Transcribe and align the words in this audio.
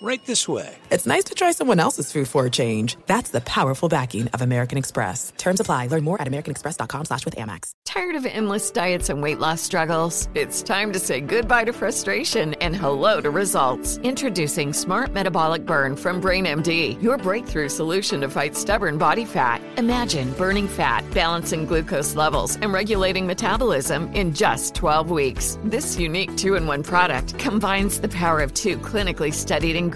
Right 0.00 0.24
this 0.26 0.46
way. 0.46 0.76
it's 0.92 1.06
nice 1.08 1.24
to 1.24 1.34
try 1.34 1.50
someone 1.50 1.80
else's 1.80 2.12
food 2.12 2.28
for 2.28 2.46
a 2.46 2.50
change. 2.50 2.96
That's 3.06 3.30
the 3.30 3.40
powerful 3.40 3.88
backing 3.88 4.28
of 4.28 4.42
American 4.42 4.78
Express. 4.78 5.32
Terms 5.36 5.58
apply. 5.58 5.88
Learn 5.88 6.04
more 6.04 6.22
at 6.22 6.28
americanexpress.com 6.28 7.04
slash 7.06 7.24
with 7.24 7.34
Amex. 7.34 7.72
Tired 7.84 8.14
of 8.14 8.24
endless 8.24 8.70
diets 8.70 9.08
and 9.08 9.20
weight 9.22 9.40
loss 9.40 9.60
struggles? 9.60 10.28
It's 10.36 10.62
time 10.62 10.92
to 10.92 11.00
say 11.00 11.20
goodbye 11.20 11.64
to 11.64 11.72
frustration 11.72 12.54
and 12.54 12.76
hello 12.76 13.20
to 13.20 13.28
results. 13.30 13.96
Introducing 13.98 14.72
Smart 14.72 15.12
Metabolic 15.12 15.66
Burn 15.66 15.96
from 15.96 16.22
BrainMD, 16.22 17.02
your 17.02 17.18
breakthrough 17.18 17.68
solution 17.68 18.20
to 18.20 18.28
fight 18.28 18.54
stubborn 18.54 18.98
body 18.98 19.24
fat. 19.24 19.60
Imagine 19.78 20.30
burning 20.34 20.68
fat, 20.68 21.02
balancing 21.12 21.66
glucose 21.66 22.14
levels, 22.14 22.54
and 22.56 22.72
regulating 22.72 23.26
metabolism 23.26 24.14
in 24.14 24.32
just 24.32 24.76
12 24.76 25.10
weeks. 25.10 25.58
This 25.64 25.98
unique 25.98 26.36
two 26.36 26.54
in 26.54 26.68
one 26.68 26.84
product 26.84 27.36
combines 27.40 28.00
the 28.00 28.08
power 28.10 28.40
of 28.40 28.54
two 28.54 28.76
clinically 28.78 29.34
studied 29.34 29.74
ingredients 29.74 29.87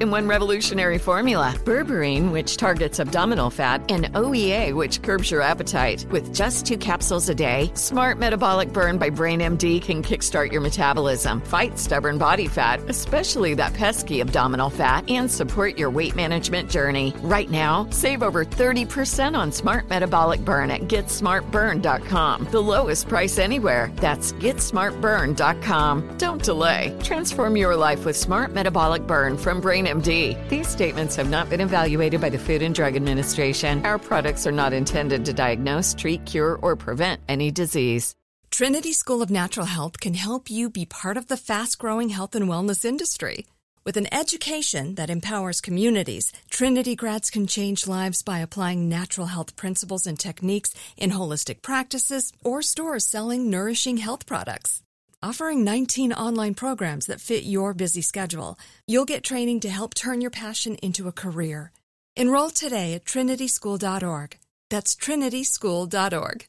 in 0.00 0.10
one 0.10 0.28
revolutionary 0.28 0.98
formula 0.98 1.54
berberine, 1.64 2.32
which 2.32 2.56
targets 2.56 3.00
abdominal 3.00 3.50
fat, 3.50 3.80
and 3.90 4.06
OEA, 4.14 4.74
which 4.74 5.02
curbs 5.02 5.30
your 5.30 5.42
appetite. 5.42 6.06
With 6.10 6.34
just 6.34 6.66
two 6.66 6.76
capsules 6.76 7.28
a 7.28 7.34
day, 7.34 7.70
Smart 7.74 8.18
Metabolic 8.18 8.72
Burn 8.72 8.98
by 8.98 9.10
BrainMD 9.10 9.82
can 9.82 10.02
kickstart 10.02 10.52
your 10.52 10.60
metabolism, 10.60 11.40
fight 11.40 11.78
stubborn 11.78 12.18
body 12.18 12.48
fat, 12.48 12.80
especially 12.88 13.54
that 13.54 13.74
pesky 13.74 14.20
abdominal 14.20 14.70
fat, 14.70 15.08
and 15.10 15.30
support 15.30 15.78
your 15.78 15.90
weight 15.90 16.14
management 16.16 16.70
journey. 16.70 17.14
Right 17.22 17.50
now, 17.50 17.88
save 17.90 18.22
over 18.22 18.44
30% 18.44 19.36
on 19.36 19.52
Smart 19.52 19.88
Metabolic 19.88 20.44
Burn 20.44 20.70
at 20.70 20.82
GetSmartBurn.com, 20.82 22.48
the 22.50 22.62
lowest 22.62 23.08
price 23.08 23.38
anywhere. 23.38 23.90
That's 23.96 24.32
GetSmartBurn.com. 24.34 26.16
Don't 26.18 26.42
delay. 26.42 26.96
Transform 27.02 27.56
your 27.56 27.76
life 27.76 28.04
with 28.04 28.16
Smart 28.16 28.52
Metabolic 28.52 29.06
Burn 29.06 29.29
from 29.36 29.60
BrainMD. 29.60 30.48
These 30.48 30.68
statements 30.68 31.16
have 31.16 31.28
not 31.28 31.50
been 31.50 31.60
evaluated 31.60 32.20
by 32.20 32.30
the 32.30 32.38
Food 32.38 32.62
and 32.62 32.74
Drug 32.74 32.96
Administration. 32.96 33.84
Our 33.84 33.98
products 33.98 34.46
are 34.46 34.52
not 34.52 34.72
intended 34.72 35.24
to 35.24 35.32
diagnose, 35.32 35.94
treat, 35.94 36.24
cure, 36.24 36.54
or 36.62 36.76
prevent 36.76 37.20
any 37.28 37.50
disease. 37.50 38.14
Trinity 38.50 38.92
School 38.92 39.22
of 39.22 39.30
Natural 39.30 39.66
Health 39.66 40.00
can 40.00 40.14
help 40.14 40.50
you 40.50 40.70
be 40.70 40.84
part 40.84 41.16
of 41.16 41.28
the 41.28 41.36
fast 41.36 41.78
growing 41.78 42.08
health 42.08 42.34
and 42.34 42.46
wellness 42.46 42.84
industry. 42.84 43.46
With 43.82 43.96
an 43.96 44.12
education 44.12 44.96
that 44.96 45.08
empowers 45.08 45.60
communities, 45.62 46.32
Trinity 46.50 46.94
grads 46.94 47.30
can 47.30 47.46
change 47.46 47.86
lives 47.86 48.22
by 48.22 48.40
applying 48.40 48.88
natural 48.88 49.28
health 49.28 49.56
principles 49.56 50.06
and 50.06 50.18
techniques 50.18 50.74
in 50.96 51.12
holistic 51.12 51.62
practices 51.62 52.32
or 52.44 52.60
stores 52.60 53.06
selling 53.06 53.48
nourishing 53.48 53.96
health 53.96 54.26
products. 54.26 54.82
Offering 55.22 55.64
19 55.64 56.14
online 56.14 56.54
programs 56.54 57.04
that 57.04 57.20
fit 57.20 57.44
your 57.44 57.74
busy 57.74 58.00
schedule, 58.00 58.58
you'll 58.86 59.04
get 59.04 59.22
training 59.22 59.60
to 59.60 59.68
help 59.68 59.92
turn 59.92 60.22
your 60.22 60.30
passion 60.30 60.76
into 60.76 61.08
a 61.08 61.12
career. 61.12 61.72
Enroll 62.16 62.48
today 62.48 62.94
at 62.94 63.04
trinityschool.org. 63.04 64.38
That's 64.70 64.96
trinityschool.org. 64.96 66.44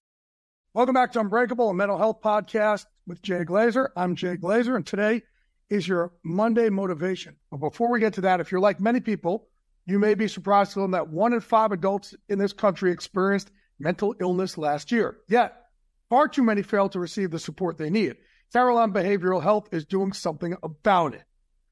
Welcome 0.74 0.94
back 0.94 1.12
to 1.12 1.20
Unbreakable, 1.20 1.70
a 1.70 1.74
mental 1.74 1.98
health 1.98 2.22
podcast 2.22 2.86
with 3.06 3.22
Jay 3.22 3.44
Glazer. 3.44 3.90
I'm 3.98 4.16
Jay 4.16 4.38
Glazer, 4.38 4.78
and 4.78 4.88
today 4.88 5.24
is 5.70 5.86
your 5.86 6.14
Monday 6.24 6.70
motivation. 6.70 7.36
But 7.52 7.58
before 7.58 7.92
we 7.92 8.00
get 8.00 8.14
to 8.14 8.22
that, 8.22 8.40
if 8.40 8.54
you're 8.54 8.62
like 8.62 8.80
many 8.80 9.02
people, 9.02 9.50
you 9.86 10.00
may 10.00 10.14
be 10.14 10.30
surprised 10.30 10.72
to 10.74 10.80
learn 10.80 10.92
that 10.92 11.10
one 11.10 11.34
in 11.34 11.42
five 11.42 11.74
adults 11.74 12.16
in 12.30 12.40
this 12.40 12.54
country 12.54 12.94
experienced 12.94 13.52
mental 13.80 14.16
illness 14.22 14.58
last 14.58 14.94
year. 14.94 15.18
Yet, 15.28 15.58
far 16.10 16.30
too 16.30 16.44
many 16.44 16.62
fail 16.62 16.88
to 16.88 17.00
receive 17.00 17.32
the 17.32 17.40
support 17.40 17.78
they 17.78 17.90
need. 17.90 18.16
Carelon 18.54 18.92
Behavioral 18.92 19.42
Health 19.42 19.70
is 19.72 19.86
doing 19.86 20.12
something 20.12 20.58
about 20.62 21.14
it. 21.14 21.24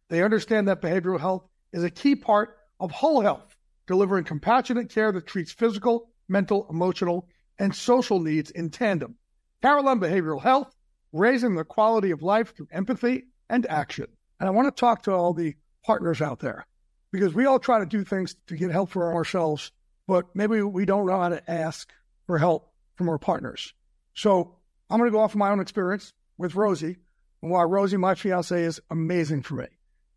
They 0.08 0.24
understand 0.24 0.70
that 0.70 0.82
behavioral 0.82 1.20
health 1.20 1.46
is 1.74 1.84
a 1.84 1.90
key 1.90 2.16
part 2.16 2.58
of 2.80 2.90
whole 2.90 3.20
health, 3.20 3.58
delivering 3.86 4.24
compassionate 4.24 4.90
care 4.90 5.12
that 5.12 5.28
treats 5.28 5.52
physical, 5.52 6.10
mental, 6.30 6.66
emotional, 6.70 7.28
and 7.60 7.76
social 7.76 8.22
needs 8.22 8.50
in 8.52 8.70
tandem. 8.70 9.16
Carelon 9.62 10.00
Behavioral 10.00 10.42
Health, 10.42 10.74
raising 11.12 11.56
the 11.56 11.66
quality 11.66 12.12
of 12.12 12.22
life 12.22 12.56
through 12.56 12.70
empathy 12.72 13.26
and 13.50 13.66
action. 13.68 14.08
And 14.40 14.48
I 14.48 14.52
want 14.52 14.74
to 14.74 14.80
talk 14.80 15.04
to 15.04 15.12
all 15.12 15.34
the 15.34 15.56
partners 15.84 16.22
out 16.22 16.40
there 16.40 16.66
because 17.12 17.34
we 17.34 17.46
all 17.46 17.60
try 17.60 17.80
to 17.80 17.86
do 17.86 18.06
things 18.06 18.38
to 18.48 18.56
get 18.56 18.72
help 18.72 18.90
for 18.90 19.14
ourselves, 19.14 19.74
but 20.08 20.34
maybe 20.34 20.62
we 20.62 20.86
don't 20.86 21.06
know 21.06 21.20
how 21.20 21.30
to 21.30 21.52
ask 21.52 21.92
for 22.26 22.38
help 22.38 22.72
from 22.96 23.10
our 23.10 23.18
partners. 23.18 23.74
So 24.14 24.56
I'm 24.90 24.98
going 24.98 25.10
to 25.10 25.16
go 25.16 25.20
off 25.20 25.34
of 25.34 25.40
my 25.40 25.50
own 25.50 25.60
experience 25.60 26.14
with 26.40 26.56
Rosie 26.56 26.98
and 27.44 27.52
why 27.52 27.64
Rosie, 27.64 27.98
my 27.98 28.16
fiance, 28.16 28.64
is 28.64 28.82
amazing 28.90 29.44
for 29.44 29.56
me. 29.56 29.68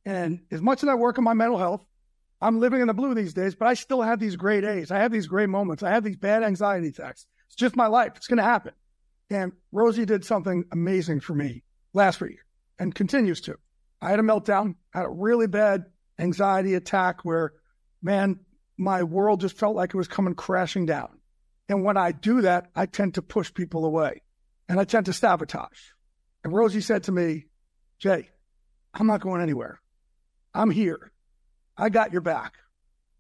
And 0.07 0.41
as 0.51 0.63
much 0.63 0.83
as 0.83 0.89
I 0.89 0.95
work 0.95 1.19
on 1.19 1.25
my 1.25 1.35
mental 1.35 1.59
health, 1.59 1.85
I'm 2.41 2.59
living 2.59 2.81
in 2.81 2.87
the 2.87 2.95
blue 2.95 3.15
these 3.15 3.35
days, 3.35 3.55
but 3.55 3.69
I 3.69 3.75
still 3.75 4.03
have 4.03 4.19
these 4.19 4.37
great 4.37 4.63
days. 4.63 4.91
I 4.91 4.99
have 4.99 5.13
these 5.13 5.27
great 5.27 5.49
moments. 5.49 5.83
I 5.83 5.91
have 5.91 6.03
these 6.03 6.17
bad 6.17 6.43
anxiety 6.43 6.89
attacks. 6.89 7.27
It's 7.47 7.57
just 7.57 7.77
my 7.77 7.89
life. 7.89 8.13
It's 8.17 8.27
going 8.27 8.39
to 8.39 8.43
happen. 8.43 8.73
And 9.31 9.53
Rosie 9.71 10.07
did 10.07 10.25
something 10.25 10.65
amazing 10.73 11.21
for 11.21 11.35
me 11.35 11.63
last 11.93 12.21
week 12.21 12.39
and 12.79 12.95
continues 12.95 13.43
to. 13.43 13.57
I 14.01 14.11
had 14.11 14.19
a 14.19 14.23
meltdown, 14.23 14.75
had 14.93 15.05
a 15.05 15.11
really 15.11 15.47
bad 15.47 15.85
anxiety 16.19 16.75
attack 16.75 17.25
where, 17.25 17.53
man, 18.03 18.41
my 18.77 19.05
world 19.05 19.41
just 19.41 19.57
felt 19.57 19.77
like 19.77 19.91
it 19.91 19.97
was 19.97 20.09
coming 20.09 20.35
crashing 20.35 20.87
down. 20.87 21.21
And 21.69 21.85
when 21.85 21.97
I 21.97 22.13
do 22.13 22.43
that, 22.43 22.71
I 22.75 22.87
tend 22.87 23.15
to 23.15 23.23
push 23.23 23.55
people 23.55 23.85
away 23.85 24.23
and 24.69 24.81
I 24.81 24.85
tend 24.85 25.07
to 25.07 25.13
sabotage. 25.13 25.79
And 26.45 26.53
Rosie 26.53 26.81
said 26.81 27.05
to 27.05 27.13
me, 27.13 27.47
Jay, 27.99 28.31
I'm 28.95 29.07
not 29.07 29.21
going 29.21 29.43
anywhere. 29.43 29.81
I'm 30.55 30.71
here. 30.71 31.13
I 31.77 31.89
got 31.89 32.13
your 32.13 32.21
back. 32.21 32.55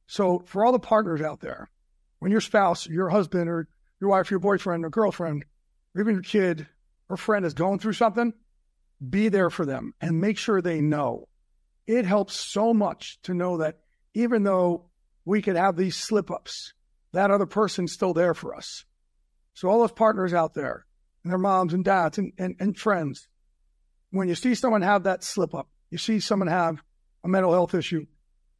So 0.06 0.42
for 0.46 0.64
all 0.64 0.72
the 0.72 0.78
partners 0.78 1.22
out 1.22 1.40
there, 1.40 1.70
when 2.18 2.30
your 2.30 2.40
spouse, 2.40 2.86
your 2.86 3.08
husband, 3.08 3.48
or 3.48 3.68
your 4.00 4.10
wife, 4.10 4.30
your 4.30 4.40
boyfriend, 4.40 4.84
or 4.84 4.90
girlfriend, 4.90 5.44
or 5.94 6.00
even 6.00 6.14
your 6.14 6.22
kid 6.22 6.66
or 7.08 7.16
friend 7.16 7.44
is 7.44 7.54
going 7.54 7.78
through 7.78 7.94
something, 7.94 8.32
be 9.08 9.28
there 9.28 9.50
for 9.50 9.64
them 9.64 9.94
and 10.00 10.20
make 10.20 10.38
sure 10.38 10.60
they 10.60 10.80
know. 10.80 11.28
It 11.86 12.04
helps 12.04 12.34
so 12.34 12.72
much 12.72 13.18
to 13.22 13.34
know 13.34 13.58
that 13.58 13.78
even 14.14 14.42
though 14.42 14.90
we 15.24 15.42
could 15.42 15.56
have 15.56 15.76
these 15.76 15.96
slip 15.96 16.30
ups, 16.30 16.74
that 17.12 17.30
other 17.30 17.46
person's 17.46 17.92
still 17.92 18.14
there 18.14 18.34
for 18.34 18.54
us. 18.54 18.84
So 19.54 19.68
all 19.68 19.80
those 19.80 19.92
partners 19.92 20.32
out 20.32 20.54
there, 20.54 20.86
and 21.22 21.30
their 21.30 21.38
moms 21.38 21.72
and 21.72 21.84
dads 21.84 22.18
and, 22.18 22.32
and, 22.38 22.56
and 22.58 22.76
friends, 22.76 23.28
when 24.10 24.28
you 24.28 24.34
see 24.34 24.54
someone 24.54 24.82
have 24.82 25.04
that 25.04 25.24
slip 25.24 25.54
up, 25.54 25.68
you 25.90 25.98
see 25.98 26.20
someone 26.20 26.48
have 26.48 26.82
a 27.24 27.28
mental 27.28 27.52
health 27.52 27.74
issue, 27.74 28.06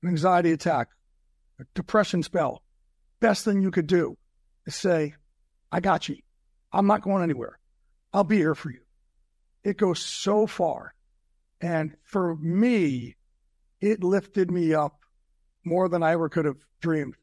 an 0.03 0.09
anxiety 0.09 0.53
attack, 0.53 0.89
a 1.61 1.65
depression 1.75 2.23
spell, 2.23 2.63
best 3.21 3.45
thing 3.45 3.63
you 3.63 3.71
could 3.71 3.87
do 3.87 4.17
is 4.67 4.75
say, 4.75 5.15
I 5.71 5.81
got 5.81 6.09
you. 6.09 6.17
I'm 6.73 6.87
not 6.87 7.03
going 7.03 7.23
anywhere. 7.23 7.59
I'll 8.13 8.25
be 8.25 8.37
here 8.37 8.55
for 8.55 8.71
you. 8.71 8.81
It 9.65 9.77
goes 9.77 10.01
so 10.01 10.47
far. 10.47 10.95
And 11.61 11.97
for 12.03 12.35
me, 12.37 13.17
it 13.81 14.03
lifted 14.03 14.51
me 14.51 14.75
up 14.75 15.01
more 15.65 15.89
than 15.89 16.03
I 16.03 16.13
ever 16.13 16.29
could 16.29 16.45
have 16.45 16.57
dreamed 16.81 17.15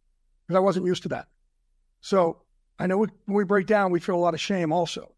because 0.48 0.58
I 0.58 0.62
wasn't 0.62 0.86
used 0.86 1.04
to 1.04 1.10
that. 1.10 1.28
So 2.02 2.42
I 2.80 2.88
know 2.88 2.98
when 2.98 3.12
we 3.28 3.44
break 3.44 3.68
down, 3.68 3.92
we 3.92 4.00
feel 4.00 4.16
a 4.16 4.18
lot 4.18 4.34
of 4.34 4.40
shame 4.40 4.72
also. 4.72 5.14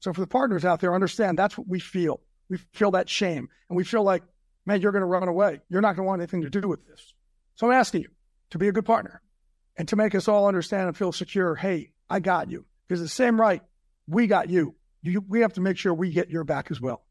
So 0.00 0.12
for 0.12 0.20
the 0.20 0.26
partners 0.26 0.64
out 0.64 0.80
there, 0.80 0.94
understand 0.94 1.38
that's 1.38 1.56
what 1.56 1.68
we 1.68 1.78
feel. 1.78 2.20
We 2.48 2.58
feel 2.72 2.90
that 2.92 3.08
shame 3.08 3.48
and 3.68 3.76
we 3.76 3.84
feel 3.84 4.02
like, 4.02 4.22
man, 4.66 4.80
you're 4.80 4.92
going 4.92 5.02
to 5.02 5.06
run 5.06 5.26
away. 5.28 5.60
You're 5.68 5.82
not 5.82 5.94
going 5.94 6.04
to 6.04 6.08
want 6.08 6.20
anything 6.20 6.42
to 6.42 6.50
do 6.50 6.66
with 6.66 6.86
this. 6.86 7.14
So 7.54 7.66
I'm 7.66 7.72
asking 7.72 8.02
you 8.02 8.08
to 8.50 8.58
be 8.58 8.68
a 8.68 8.72
good 8.72 8.84
partner 8.84 9.20
and 9.76 9.86
to 9.88 9.96
make 9.96 10.14
us 10.14 10.26
all 10.26 10.48
understand 10.48 10.88
and 10.88 10.96
feel 10.96 11.12
secure. 11.12 11.54
Hey, 11.54 11.92
I 12.08 12.20
got 12.20 12.50
you. 12.50 12.64
Because 12.88 13.00
the 13.00 13.08
same 13.08 13.40
right, 13.40 13.62
we 14.08 14.26
got 14.26 14.50
you. 14.50 14.74
you. 15.02 15.24
We 15.28 15.40
have 15.42 15.52
to 15.54 15.60
make 15.60 15.76
sure 15.76 15.94
we 15.94 16.10
get 16.10 16.30
your 16.30 16.44
back 16.44 16.70
as 16.70 16.80
well. 16.80 17.04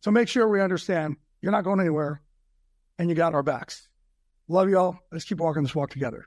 So 0.00 0.10
make 0.10 0.28
sure 0.28 0.48
we 0.48 0.60
understand 0.60 1.16
you're 1.40 1.52
not 1.52 1.64
going 1.64 1.80
anywhere 1.80 2.22
and 2.98 3.08
you 3.08 3.14
got 3.14 3.34
our 3.34 3.42
backs. 3.42 3.88
Love 4.48 4.68
y'all. 4.68 4.98
Let's 5.12 5.24
keep 5.24 5.38
walking 5.38 5.62
this 5.62 5.74
walk 5.74 5.90
together. 5.90 6.26